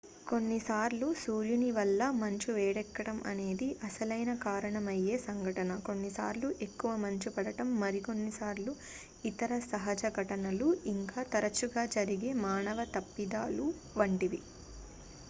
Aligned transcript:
కొన్ని 0.27 0.55
సార్లు 0.61 1.07
సూర్యుని 1.19 1.67
వల్ల 1.73 2.03
మంచు 2.15 2.51
వేడెక్కడం 2.55 3.17
అనేది 3.25 3.67
అసలైన 3.87 4.31
కారణమయ్యే 4.45 5.17
సంఘటన 5.25 5.75
కొన్నిసార్లు 5.85 6.47
ఎక్కువ 6.65 6.93
మంచు 7.03 7.31
పడడం 7.35 7.69
మరికొన్ని 7.79 8.33
సార్లు 8.39 8.73
ఇతర 9.25 9.51
సహజ 9.67 10.01
ఘటనలు 10.17 10.69
ఇంకా 10.93 11.21
తరచుగా 11.31 11.83
జరిగే 11.97 12.31
మానవ 12.47 12.87
తప్పిదాలు 12.97 13.67
వంటివి 13.95 14.41